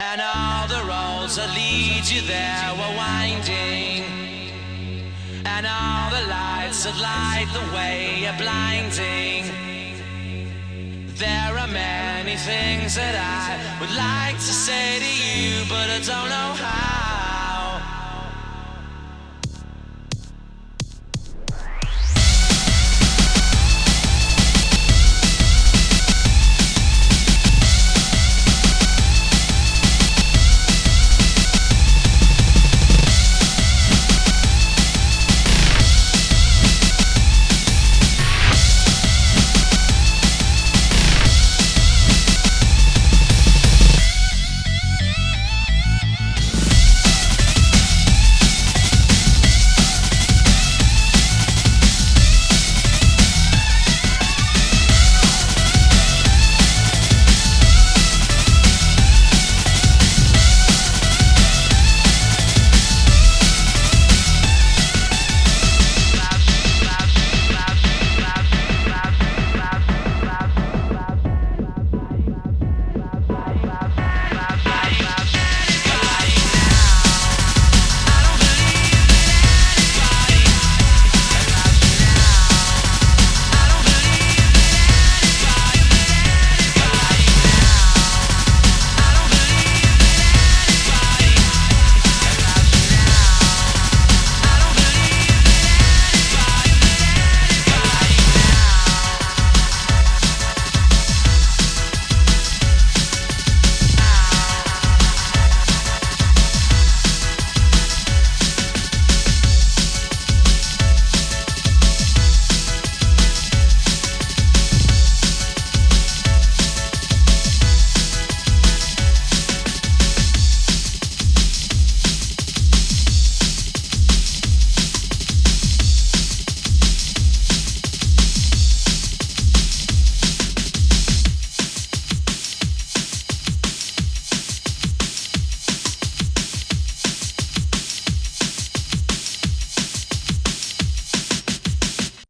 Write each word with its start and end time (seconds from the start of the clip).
And 0.00 0.20
all 0.20 0.68
the 0.68 0.78
roads 0.86 1.34
that 1.34 1.50
lead 1.58 2.06
you 2.06 2.22
there 2.22 2.70
were 2.78 2.94
winding. 2.96 4.06
And 5.44 5.66
all 5.66 6.10
the 6.14 6.24
lights 6.30 6.84
that 6.84 6.94
light 7.02 7.50
the 7.52 7.66
way 7.74 8.24
are 8.30 8.38
blinding. 8.38 9.50
There 11.16 11.58
are 11.58 11.66
many 11.66 12.36
things 12.36 12.94
that 12.94 13.16
I 13.18 13.58
would 13.80 13.90
like 13.90 14.36
to 14.36 14.54
say 14.54 15.00
to 15.02 15.12
you, 15.18 15.66
but 15.68 15.90
I 15.90 15.98
don't 15.98 16.30
know. 16.30 16.47